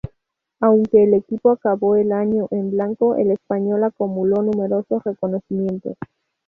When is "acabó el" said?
1.51-2.11